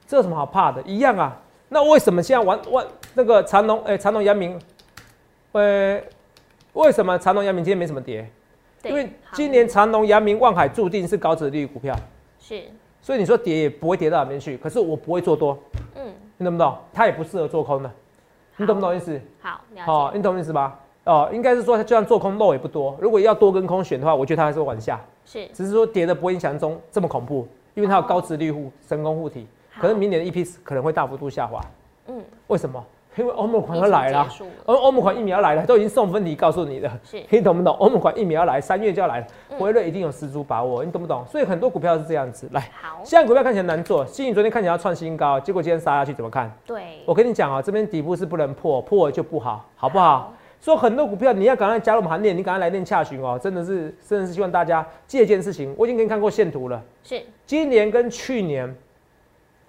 [0.05, 0.81] 这有什么好怕的？
[0.81, 1.37] 一样啊。
[1.69, 3.81] 那为什么现在玩玩那个长隆？
[3.85, 4.59] 哎、长隆、阳明，
[5.53, 6.01] 呃，
[6.79, 8.25] 为什么长隆、阳明今天没什么跌？
[8.85, 11.93] 因为今年长隆、阳明、望海注定是高值利率股票，
[12.39, 12.63] 是，
[13.01, 14.57] 所以你说跌也不会跌到哪边去。
[14.57, 15.59] 可是我不会做多，
[15.95, 16.77] 嗯，你懂不懂？
[16.93, 17.91] 它也不适合做空的，
[18.55, 19.19] 你懂不懂意思？
[19.41, 20.79] 好，好、解，你懂意思吧？
[21.03, 22.97] 哦，应该是说它就算做空漏也不多。
[23.01, 29.45] 如果要多跟空选的话，我觉得它还是会往下，是，只是说跌的不会影响中这么恐怖，因为它有高值率护神功护体。
[29.81, 31.59] 可是明年的 EPS 可能会大幅度下滑，
[32.07, 32.81] 嗯，为什么？
[33.19, 34.25] 因为欧盟款要来了
[34.65, 37.75] 欧欧盟款疫苗要来了，都已经送分题告诉你的，是，你懂不懂？
[37.75, 39.59] 欧盟款疫苗要来，三月就要来了，嗯。
[39.59, 41.25] 辉瑞一定有十足把握，你懂不懂？
[41.27, 42.47] 所以很多股票是这样子。
[42.53, 46.49] 来，好，现在股票看起来难做，新宇昨天看起来要创新高，结果今天杀下去，怎么看？
[46.65, 50.33] 对，我跟你讲啊，这边底部是不能破，破了就不好，好不好？
[50.61, 58.73] 所以很多股票你要赶快加入我们行列，你赶快来练洽询哦，真的是真的是希望大家借一件事情，我已经给你看过线图了，是，今年跟去年，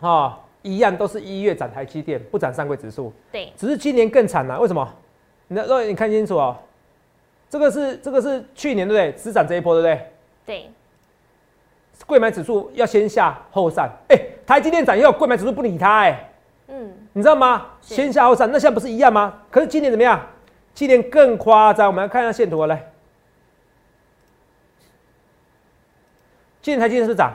[0.00, 4.88] 哈、一样都是一月涨台积电，不涨上柜指数，对，只是今年更惨了、为什么？
[5.48, 6.56] 你让你看清楚哦，
[7.48, 9.22] 这个是这个是去年对不对？
[9.22, 10.06] 只涨这一波对不对？
[10.46, 10.70] 对，
[12.06, 16.26] 贵买指数要先下后上，哎、台积电涨以后，贵买指数不理它、哎。
[16.68, 17.66] 嗯，你知道吗？
[17.80, 19.42] 先下后上，那现在不是一样吗？
[19.50, 20.24] 可是今年怎么样？
[20.72, 22.92] 今年更夸张，我们来看一下线图啊，来，
[26.62, 27.32] 今年台积电是涨，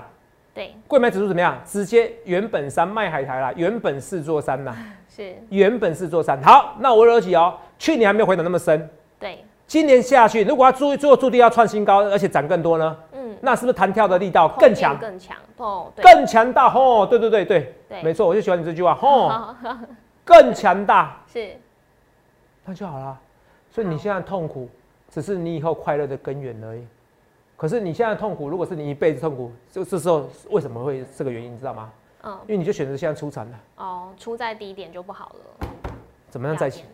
[0.55, 1.61] 对，贵买指数怎么样？
[1.65, 4.73] 直接原本山卖海苔啦，原本四座山呐，
[5.13, 6.41] 是，原本四座山。
[6.41, 8.89] 好，那我逻辑哦，去年还没有回档那么深，
[9.19, 12.97] 对，今年下去，如果要注最后注定要创新高，而且涨更多呢？
[13.11, 14.97] 嗯，那是不是弹跳的力道更强？
[14.97, 19.53] 更强哦，对，更强大哦，对对对对，对没错，我就喜欢你这句话哦，
[20.23, 21.49] 更强大，是，
[22.63, 23.19] 那就好了。
[23.69, 24.69] 所以你现在痛苦，
[25.09, 26.87] 只是你以后快乐的根源而已。
[27.57, 31.91] 可是你现在痛苦，如果是你一辈子痛苦，就这时候为什么会这个原因，你知道吗？
[32.23, 35.67] 嗯，因为你就选择现在出产了，哦，出在低点就不好了，
[36.29, 36.87] 怎么样再起了？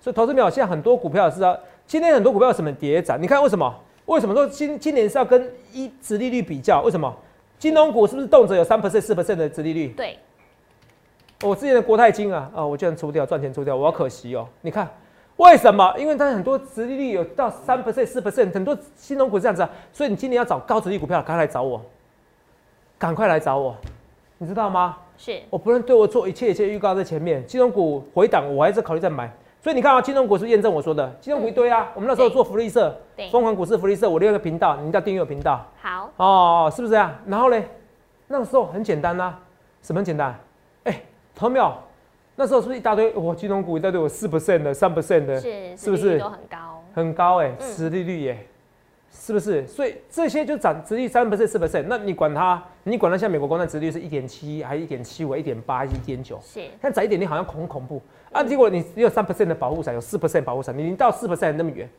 [0.00, 3.20] 所以投资表现在很多股票是啊，今天很多股票有什么跌涨？
[3.20, 3.74] 你看为什么？
[4.06, 6.80] 为什么说今今年是要跟一殖利率比较？
[6.82, 7.14] 为什么？
[7.58, 9.88] 金融股是不是动辄有三 percent、四 percent 的殖利率？
[9.88, 10.16] 对，
[11.42, 14.48] 我之前的国泰金啊，啊，我居然出掉，赚钱出掉，我好可惜哦。
[14.62, 14.88] 你看
[15.38, 15.94] 为什么？
[15.96, 19.70] 因为它很多殖利率有到三 percent、四 percent，很多金融股是这样子啊。
[19.92, 21.80] 所以你今年要找高殖利率股票，赶快来找我，
[22.98, 23.76] 赶快来找我，
[24.38, 24.96] 你知道吗？
[25.16, 29.32] 是，我不能对我做一切一切预告在前面，金融股回档，我还是考虑再买。
[29.60, 31.88] 所以你看啊，金融股是验证我说的，金融股一堆啊。
[31.94, 37.12] 我们那时候做福利社，对，疯狂股市福利社，我另一个频道，你一定要订阅我频道好，哦，是不是这样？
[37.26, 37.62] 然后呢，
[38.26, 39.34] 那个时候很简单呐、
[39.82, 40.36] 什么很简单？
[40.84, 41.00] 哎，
[41.34, 41.80] 投秒，
[42.40, 43.12] 那时候是不是一大堆？
[43.14, 46.84] 哇，金融股一大堆有四 percent 的、三 percent 的，是，是不是都很高？
[46.94, 48.46] 很高哎、嗯实利率耶、
[49.10, 49.66] 是不是？
[49.66, 52.62] 所以这些就涨殖利率三 percent、四 percent，那你管它？
[52.84, 53.18] 你管它？
[53.18, 58.40] 像美国公债殖利率是一点七，还一点七五、一点八、一点九，是，但涨一点点好像恐恐怖啊！
[58.44, 61.90] 结果你只有三 percent 的保护伞，有四 percent 保护伞，你你到四 percent 那么远，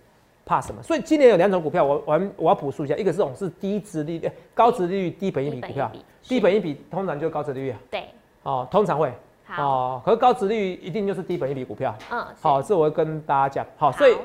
[0.46, 0.82] 怕什么？
[0.82, 5.92] 所以今年有两种股票，我我我要补述一下，一个是这种是低值利率、呃高值利率、低本益比股票，
[6.24, 8.06] 低本益比通常就是高值利率啊对，
[8.44, 9.16] 哦，通常会好，
[9.58, 11.96] 哦，可是高值率一定就是低本一比股票。
[12.12, 13.66] 嗯，是好，这我会跟大家讲。
[13.78, 14.16] 好，所以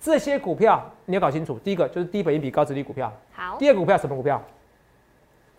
[0.00, 4.42] 这些股票你要搞清楚，第一个就是低本一比高值率股票，好，第二个股票什么股票？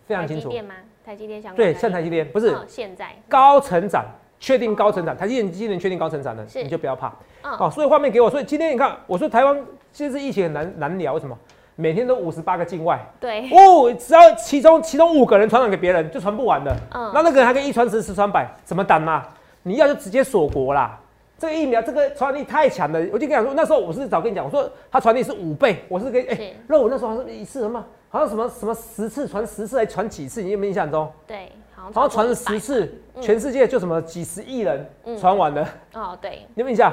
[0.06, 0.74] 非常清楚，台积电吗？
[1.04, 4.04] 台积电相关对，的像台积电不是嗯现在高成长，
[4.40, 7.12] 确定高成长，台积电今年确定高成长的，你就不要怕。
[7.42, 11.36] 嗯好，所以画面给我，所以今天你看，我说台湾现在疫情很难难聊，为什么？
[11.74, 16.70] 每天都五十八个境外，对，哦，只要其中其中五个人传染给别人，就传不完的。
[16.94, 19.26] 嗯那那个人还可以一传十，十传百，怎么挡啊？
[19.62, 20.98] 你要就直接锁国啦。
[21.38, 30.42] 这个疫苗这个传染力太强了，我就跟你讲说，那时候我是早跟你讲，我说它传力是五倍，我是跟哎是，那我那时候好像是一次什么，好像什么什么十次传十次，还传几次？
[30.42, 31.10] 你有没有印象中？
[31.26, 36.92] 对，好像传了超过100十次，嗯全世界就什么几十亿人嗯传完了，哦，对，你有没有印象？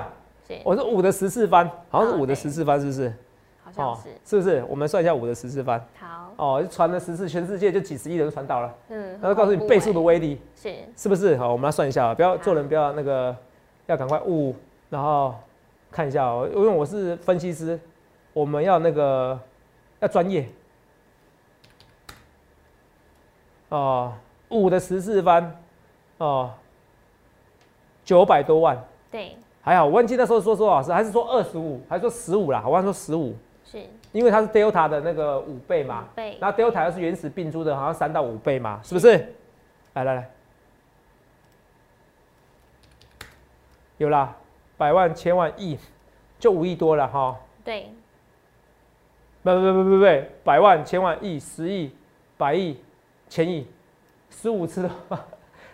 [0.64, 3.14] 我是五的十次方，好像是五的十次方，是不是？
[3.74, 4.64] 好像是，是不是？
[4.70, 5.80] 我们算一下五的十次方。
[6.00, 8.76] 好，哦，传了十次，全世界就几十亿人都传到了。
[8.90, 11.36] 嗯，然后告诉你倍数的威力是，是不是？
[11.38, 13.36] 好，我们来算一下啊，不要做人不要那个，
[13.88, 14.56] 要赶快悟，
[14.90, 15.36] 然后
[15.92, 17.80] 看一下哦，因为我是分析师，
[18.34, 19.40] 我们要那个
[20.00, 20.48] 要专业。
[23.70, 24.14] 哦，
[24.50, 25.54] 五的十次方，
[26.18, 26.52] 哦，
[28.04, 32.64] 九百多万，对，还好，我忘记那时候说说老师，还是说二十五，还是说十五啦？
[32.66, 33.36] 我忘了说十五，
[33.72, 33.82] 是。
[34.12, 36.38] 因为它是 Delta 的那个五倍嘛，五倍。
[36.40, 38.94] 然后 Delta 又是原始病株的，好像三到五倍嘛，是。
[38.94, 39.36] 不是？
[39.94, 40.30] 来来来，
[43.98, 44.36] 有啦，
[44.78, 45.78] 百万、千万、亿，
[46.38, 47.36] 就五亿多了哈。
[47.64, 47.92] 对，
[49.42, 50.06] 不不不不不不，
[50.44, 51.92] 百万、千万、亿、十亿、
[52.38, 52.80] 百亿、
[53.28, 53.68] 千亿，
[54.30, 54.90] 十五次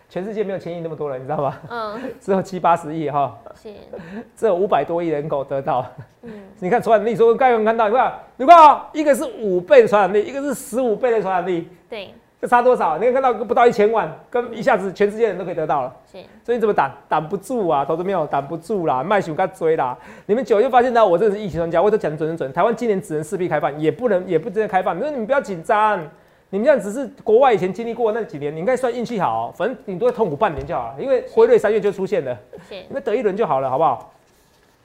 [0.08, 1.58] 全世界没有千亿那么多人，你知道吗？
[1.70, 3.70] 嗯， 只有七八十亿哈，是，
[4.36, 5.86] 只有五百多亿人口得到。
[6.22, 12.98] 嗯， 你看传染力，所以我刚刚有看到，你看，你看啊、一个是五倍的传染力，一个是十五倍的传染力，对，这差多少？
[12.98, 15.94] 你看到不到一千万，跟一下子全世界人都可以得到了。
[16.12, 16.92] 是，所以你怎么挡？
[17.10, 17.84] 挡不住啊！
[17.84, 19.98] 投资没有挡不住啦，卖熊该追啦。
[20.26, 22.54] 你们久就发现到我真的是疫情专家，我都讲的准准准。
[22.54, 24.98] 台湾今年只能势必开放，也不能也不真的开放。
[25.00, 26.00] 那你们不要紧张，
[26.50, 32.38] 你们这样只是国外以前经历过那几年，你应该算运气好、反正顶多痛苦半年就好了，因为辉瑞三月就出现了，
[32.70, 34.12] 是你，们得一轮就好了，好不好？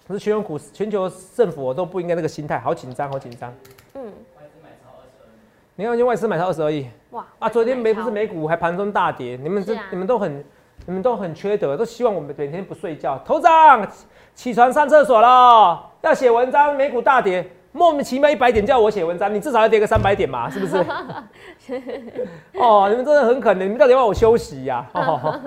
[0.08, 3.54] 可是全球股市、全球政府都不应该那个心态，好紧张，好紧张。
[3.94, 4.12] 嗯，
[5.76, 7.48] 你看，就外资买超二十而已哇，啊！
[7.48, 10.44] 昨天美不是美股还盘中大跌，你们这、是啊你们都很
[10.86, 13.22] 你们都很缺德，都希望我们每天不睡觉。
[13.24, 13.88] 头长
[14.34, 20.76] 起床上厕所了，要写文章，美股大跌，莫名其妙一百点叫我写文章，你至少要跌个三百点嘛，是不是？
[22.58, 25.40] 哦，你们真的很可怜，你们到底要让我休息呀、 哦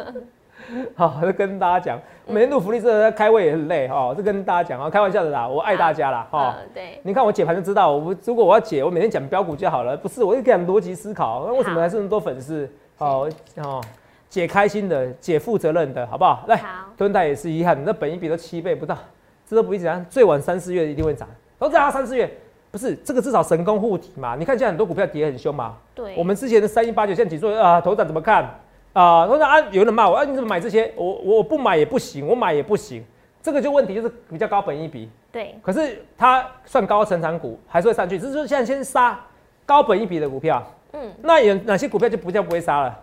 [0.95, 6.53] 好，就跟大家讲，每天录福利社在开会也很累哦，就跟大家讲啊，开玩笑的啦，我爱大家啦，哦。
[6.57, 10.23] 嗯，对，你看我解盘就知道，我如果我要解，我每天讲标股就好了，不是？
[10.23, 12.69] 我就讲逻辑思考，那为什么还是那么多粉丝？
[12.97, 13.81] 好哦，
[14.29, 16.45] 解开心的，解负责任的，好不好？
[16.47, 18.97] 来，好，敦泰也是遗憾，你那本一比都七倍不到，
[19.45, 21.27] 这都不一定涨，最晚三四月一定会涨。
[21.63, 22.29] 都在它三四月
[22.71, 24.35] 不是这个至少神功护体嘛？
[24.35, 25.75] 你看现在很多股票跌很凶嘛。
[25.95, 28.43] 对，我们之前的三一八九现在指数啊，头涨怎么看
[28.93, 29.27] 啊？
[29.27, 30.91] 头涨啊，有人骂我啊，你怎么买这些？
[30.95, 33.03] 我我不买也不行，我买也不行。
[33.41, 39.19] 这个就问题就是比较高本一比，对，可是它算高成长股，还是会上去，只是说现在先杀
[39.65, 40.63] 高本一比的股票。
[40.93, 42.99] 嗯，那有哪些股票就不叫不会杀了？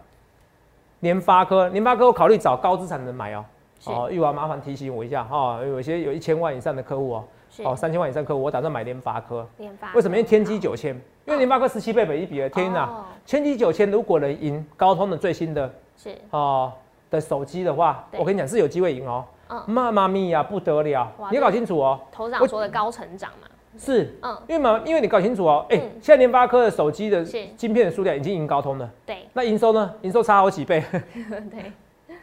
[1.01, 3.45] 联发科，联发科我考虑找高资产的人买哦。
[3.85, 7.25] 哦，玉华麻烦提醒我一下哈，有一些有一千万以上的客户哦，
[7.65, 9.47] 哦三千万以上客户，我打算买联发科。
[9.59, 10.17] 联发为什么？
[10.17, 10.95] 因为天玑九千，
[11.27, 13.05] 因为联发科十七倍本一比了，天哪！
[13.27, 16.73] 天玑九千如果能赢高通的最新的是哦
[17.11, 19.25] 的手机的话，我跟你讲是有机会赢哦。
[19.67, 21.13] 妈妈咪呀，不得了！
[21.33, 21.99] 你搞清楚哦。
[22.13, 27.25] 头长说的高成长嘛，是，嗯，因为嘛，因为你搞清楚哦，哎，现在联发科的手机的
[27.57, 29.93] 晶片的数量已经赢高通了，对，那营收呢？
[30.03, 30.85] 营收差好几倍，
[31.51, 31.73] 对，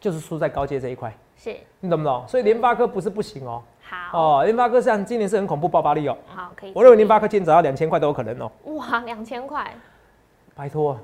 [0.00, 2.24] 就是输在高阶这一块，是，你懂不懂？
[2.26, 9.74] 所以联发科不是不行哦，好，哦，联发科像今年是很恐怖爆发力哦，好，可以，我认为联发科今天涨到两千块都有可能哦，哇，两千块，
[10.54, 10.98] 拜托。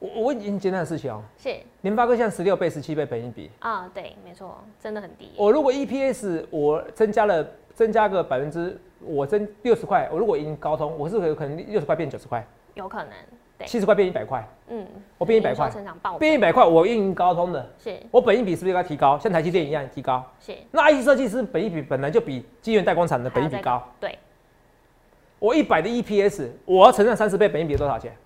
[0.00, 1.56] 我我已经简单的事情哦，是。
[1.80, 3.50] 联发科现在十六倍、十七倍本一比。
[3.60, 5.30] 啊，对，没错，真的很低。
[5.36, 14.86] 我如果 EPS 我增加了增加个百分之，我增六十块，我如果赢高通，我是有可能六十块变九十块，有可能，对，七十块变一百块，嗯，
[15.18, 15.70] 我变一百块，
[16.18, 19.18] 变一百块，我赢高通的，是，我本益比是不是应该提高？
[19.18, 20.24] 像台积电一样提高？
[20.40, 20.54] 是。
[20.70, 24.18] 那 IC 设计师本益比本来就比晶圆代工厂的本益比高，对。
[25.38, 28.16] 我一百的 EPS，我要乘上三十倍，本益比多少钱？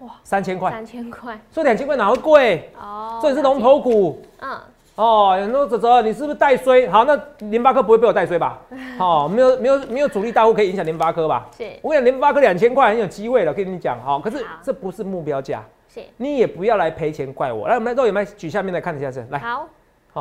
[0.00, 2.70] 哇，三千块，三千块，说两千块哪会贵？
[2.78, 4.60] 哦，这里是龙头股，嗯，
[4.96, 6.88] 哦，有人说泽泽，你是不是带衰？
[6.88, 7.18] 好，那
[7.50, 8.58] 联发科不会被我带衰吧？
[8.98, 11.46] 好， 没有没有没有主力大户可以影响联发科吧？
[11.56, 17.68] 是，我跟你讲，联发科两千块很有机会了，跟你讲，好，可是这不是目标价，是，你也不要来赔钱怪我。
[17.68, 19.68] 来，我们肉眼麦举下面来看一下是，来，好，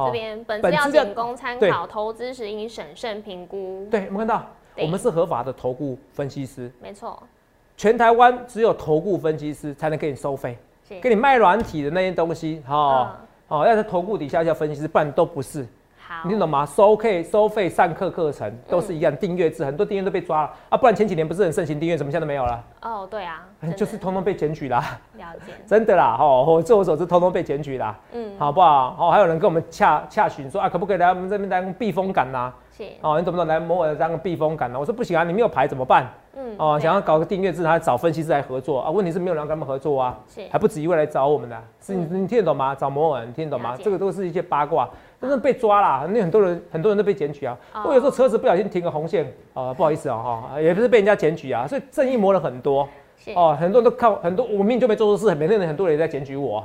[0.08, 3.88] 这边本资料仅供参考，投资时应审慎评估。
[3.90, 7.24] 对，我们看到，我们是合法的投顾分析师，没错。
[7.78, 10.58] 全台湾只有投顾分析师才能给你收费，
[11.02, 15.68] 给你卖软体的那些东西，哈，哦，要是投顾底下叫分析师，不然都不是。
[16.08, 16.66] 好，你懂吗？
[16.66, 22.64] 收 K 收费上课课程都是一样，订阅制很多订阅都被抓了啊，不然前几年不是很盛行订阅，怎么现在都没有了？
[22.82, 25.00] 哦，对啊，就是通通被检举啦。
[25.18, 25.54] 了解。
[25.66, 27.98] 真的啦，哦，我据我所知，通通被检举啦。
[28.12, 28.96] 嗯，好不好？
[29.00, 32.52] 哦，还有人跟我们洽洽询说啊，可不可以来我们这边当避风港呐？
[32.76, 32.84] 是。
[33.02, 33.48] 哦，你懂不懂？
[33.48, 34.80] 来某某当个避风港呢？
[34.80, 36.08] 我说不行啊，你没有牌怎么办？
[36.38, 38.92] 嗯，哦，想要搞个订阅制，他找分析师来合作啊？
[38.92, 42.76] 问题是没有人跟他们合作啊，是还不止一位来找我们的，是你你听得懂吗？
[42.76, 43.78] 找某某你听得懂吗？
[43.82, 44.90] 这个都是一些八卦，
[45.22, 47.58] 真的被抓啦，那很多人很多人都被检举啊。
[47.86, 52.86] 我有时候车子不小心停个红线，啊，不好意思啊，哈，也不是被人家检举啊，所以正义魔人很多，
[53.34, 56.64] 哦，很多人都靠很多，我明明就没做错事，每天很多人在检举我，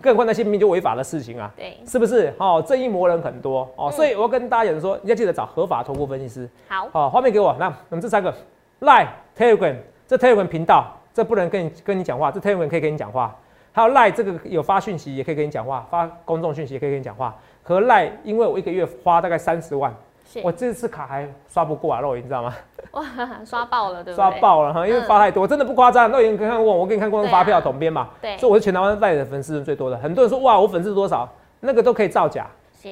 [0.00, 2.32] 更何况那些明明就违法的事情啊，对，是不是？
[2.38, 6.48] 哦，正义魔人很多哦，所以我要跟大家讲说，你要记得找合法投顾分析师。
[6.68, 8.32] 好，好，画面给我，那我们这三个。
[8.80, 9.06] Line
[9.38, 9.76] Telegram
[10.08, 13.32] 这 Telegram 频道，这不能跟你跟你讲话，这 Telegram 可以跟你讲话。
[13.70, 17.38] 还有 Line 这个有发讯息，也可以跟你讲话，发公众讯息也可以跟你讲话。
[17.62, 19.94] 和 Line，因为我一个月花大概三十万，
[20.42, 22.54] 我这次卡还刷不过啊，肉眼你知道吗？
[22.92, 23.04] 哇，
[23.44, 24.16] 刷爆了，对不对？
[24.16, 26.10] 刷爆了哈，因为发太多，真的不夸张。
[26.10, 28.08] 肉眼看过，我给你看过发票统编嘛？
[28.20, 29.96] 对，所以我是全台湾 Line 的粉丝人最多的。
[29.96, 31.28] 很多人说哇，我粉丝多少？
[31.60, 32.46] 那个都可以造假。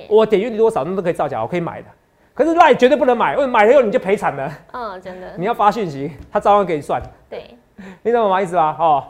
[0.08, 1.88] 我点阅率多少，那都可以造假，我可以买的。
[2.32, 4.52] 可是赖绝对不能买，因为买了以后你就赔惨了。
[4.72, 5.32] 嗯，真的。
[5.36, 7.02] 你要发讯息，他照样给你算。
[7.28, 7.56] 对，
[8.02, 8.76] 你懂我意思吧？
[8.78, 9.04] 哦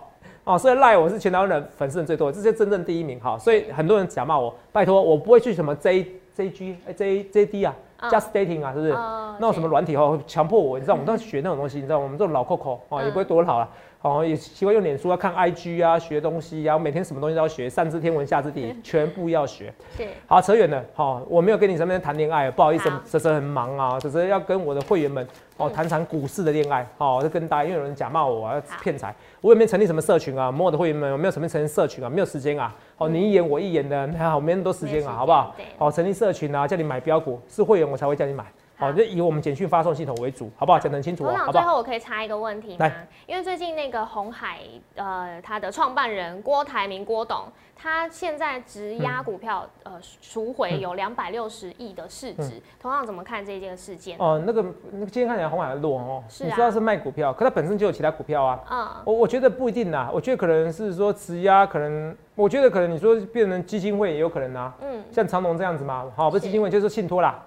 [0.45, 3.39] 哦，所以赖我是全台湾的粉丝人最多，这是真正第一名哈。
[3.39, 8.93] 所以很多人假骂我，拜托我不会去什么 J J G J J D 啊，Just Dating 啊，是不是？
[8.93, 13.69] 那种什么软体哦，强迫我，你知道我们都学那种东西，你知道我们这种老 Coco 哦，也不会多老了。
[14.03, 19.71] 哦，也喜欢用脸书啊，看 IG 啊，学东西啊，每天什么东西都要学，上知天文下知地，全部要学。
[19.95, 20.09] 是。
[20.27, 20.83] 好，扯远了。
[20.95, 26.87] 好，我没有跟你这边谈恋爱，不好意思，泽泽很忙啊，泽泽要跟我的会员们哦谈谈股市的恋爱。
[26.97, 29.15] 好，就跟大家，因为有人假骂我啊，骗财。
[29.43, 32.09] 我也没成立什么社群啊，我的会员们有没有什么成立社群啊？
[32.09, 32.75] 没有时间啊。
[32.97, 35.55] 哦，你一言我一言的，还 好没那么多时间啊，好不好？
[35.77, 38.47] 好，成立社群啊，叫你买标股，是会员我才会叫你买。
[38.81, 40.79] 好，就以我们简讯发送系统为主，好不好？
[40.79, 41.53] 讲得清楚哦，好不好？
[41.53, 42.91] 最后我可以插一个问题吗？
[43.27, 44.61] 因为最近那个红海，
[44.95, 47.45] 呃，他的创办人郭台铭郭董，
[47.77, 54.17] 他现在直押股票，呃，赎回有两百六十亿的市值，同样怎么看这件事件？
[54.19, 58.61] 哦，那个那个今天看起来红海弱哦，是啊，你说他是卖股票，可他本身就有其他股票啊。
[58.71, 64.75] 嗯，我我觉得不一定啦，我觉得可能是说直押，可能我觉得可能你说变成基金会也有可能啊。
[64.81, 67.43] 嗯，像长隆这样子嘛，好，不是基金会就是信托啦。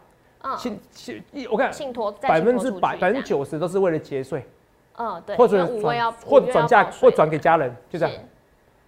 [0.58, 4.46] 信信一，我看信托百分之百百分之九十都是为了节税，
[4.98, 8.16] 嗯，对，或者转或转嫁或转给家人，就这样。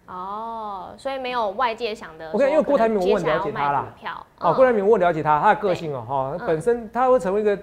[0.08, 2.30] 哦，所以没有外界想的。
[2.32, 3.94] 我看因为郭台铭我我很了解他啦
[4.40, 7.58] 哦，郭台铭我了解他，他的个性哦，哈，嗯本身他会成为一个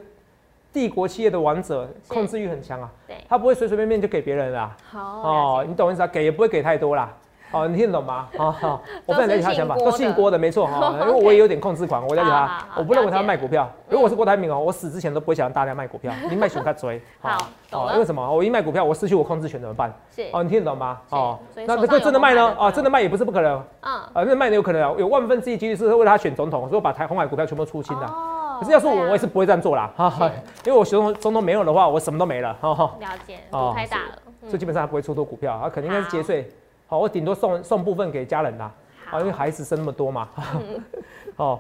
[0.72, 6.06] 帝国企业的王者，控制欲很强啊，对，他不会随随便便就给别人啦，好哦你懂我意思啊？
[6.06, 7.14] 给也不会给太多啦。
[7.52, 8.28] 哦，你听得懂吗？
[8.38, 10.94] 哦，好，我非常了解他的想法，都姓郭的没错哈。
[11.00, 13.70] 因为我也有点控制狂，我了解他好好好，我不认为他卖股票。
[13.88, 17.00] 如果我是郭台铭哦，我死之前都不会想让大家卖股票，你卖熊他追。
[17.20, 17.36] 好
[17.70, 18.34] 哦因为什么？
[18.34, 19.92] 我一卖股票，我失去我控制权怎么办？
[20.14, 20.98] 是哦，你听得懂吗？
[21.10, 22.34] 哦，那这真的卖？
[22.34, 23.56] 呢啊，真的卖也不是不可能。
[23.80, 28.06] 啊，啊，那卖的有可能啊，有万分之一几率是为了他选总统，所以我把台红海股票全部出清的。
[28.06, 30.30] 哦可是要是我，我也是不会这样做啦，哈哈，
[30.64, 32.94] 因为我总统总统没有的话，我什么都没了，哈哈。
[33.00, 33.38] 了解，
[33.74, 36.48] 太大了，嗯所以基本上他不会出多股票，他肯定应该是节税。
[36.92, 38.70] 好，我顶多送送部分给家人啦，
[39.10, 40.28] 啊，因为孩子生那么多嘛。
[41.36, 41.58] 哦，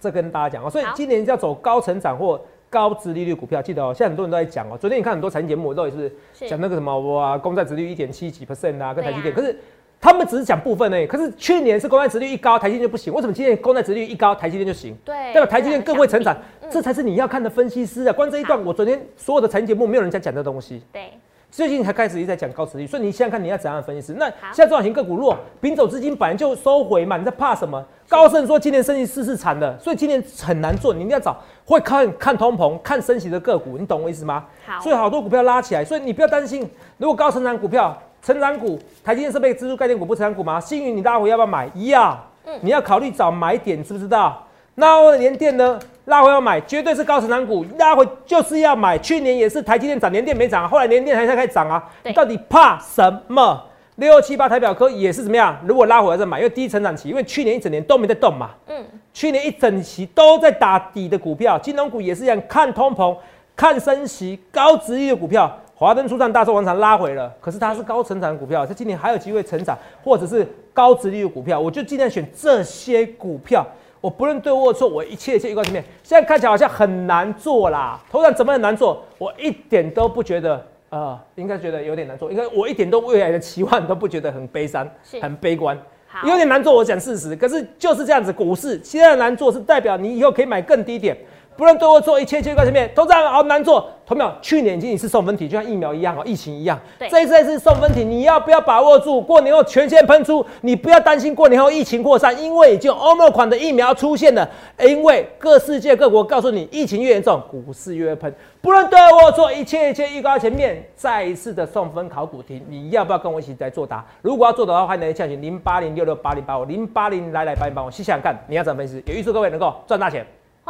[0.00, 4.78] 这跟大家讲哦，所以今年要走高成长或高值利率股票，记得哦，现在很多人都在讲哦。
[4.78, 9.54] 昨天你看很多财经节目都也是是讲那个什么哇，公债殖率一点七几 percent 啊，跟台积电，啊可是。
[10.02, 13.12] 他们只是讲部分呢，可是去年是公债殖率一高，台积电就不行。
[13.12, 14.96] 为什么今年公债殖率一高，台积电就行？
[15.04, 18.12] 对，代表台积电更会成长嗯，这才是你要看的分析师啊。
[18.14, 21.10] 光这一段，我昨天所有的财经节目没有人在讲这东西，对，
[21.50, 24.14] 最近才开始一直在讲高值率，所以你想想看你要怎样的分析师？
[24.18, 27.84] 那现在中小型个股弱，平走资金本来就收回嘛，你在怕什么？
[28.08, 34.44] 高盛说今年升息四是惨的，所以今年很难做，你一定要找会看看通膨、看升息的个股，你懂我意思吗？
[34.64, 40.60] 好，所以好多股票拉起来，所以你不要担心，如果高成长股票、成长股、台积电设备、支柱概念股不成长股吗？
[40.60, 41.68] 星云你大回要不要买？
[41.74, 44.46] 要，嗯你要考虑找买点，知不知道？
[44.80, 45.78] 那联电呢？
[46.06, 48.98] 拉回要买，绝对是高成长股，拉回就是要买。
[48.98, 51.84] 去年也是台积电涨，联电没涨啊，后来联电还在开始涨啊。
[52.02, 53.62] 你到底怕什么？
[53.96, 55.54] 六七八台表科也是怎么样？
[55.66, 58.50] 如果拉回来再买，因为低成长期，因为去年一整年都没在动嘛。
[58.68, 63.14] 嗯，去年一整期都在打底的股票，金融股也是一样，看通膨、
[63.54, 65.54] 看升息、高值率的股票。
[65.74, 73.64] 华灯初上，大洲广场拉回了，可是它是高成长的股票，它今年还有机会成长，或者是高值率的股票，我就尽量选这些股票。
[74.00, 75.84] 我不论对或错，我一切一切预告前面。
[76.02, 79.04] 现在看起来好像很难做啦，头上怎么很难做？
[79.18, 84.88] 我一点都不觉得，呃，应该觉得有点难做，应该我一点都未来的期望都不觉得很悲伤，
[85.20, 85.78] 很悲观。
[86.06, 87.36] 好，有点难做，我讲事实。
[87.36, 91.16] 可是就是这样子，股市现在难做，是代表你以后可以买更低点。
[91.56, 93.86] 不论对我做，一切一切预告前面，投资人好难做。
[94.06, 96.76] 同秒，去年已经一次送分题，就像疫苗一样哦，疫情一样。
[96.98, 99.20] 对这一次再次送分题，你要不要把握住？
[99.20, 104.48] 过年后全线喷出，你不要担心过年后疫情扩散，因为已经有欧盟款的疫苗出现了。
[104.80, 108.34] 因为各世界各国告诉你，疫情越严重，股市越会喷。
[108.60, 114.04] 不论对我做，一切一切预告前面，再一次的送分考古题，你要不要跟我一起来作答？
[114.22, 120.26] 如果要作答的话，欢迎来洽询零八零六六八零八五零八零来来八零八五，细想想看你要怎么分析，也预祝各位能够赚大钱。